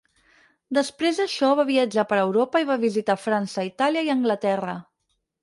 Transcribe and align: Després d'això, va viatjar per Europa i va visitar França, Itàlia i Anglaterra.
Després 0.77 1.19
d'això, 1.19 1.49
va 1.59 1.65
viatjar 1.67 2.05
per 2.13 2.17
Europa 2.21 2.63
i 2.65 2.67
va 2.71 2.79
visitar 2.85 3.17
França, 3.27 3.67
Itàlia 3.75 4.05
i 4.09 4.13
Anglaterra. 4.17 4.77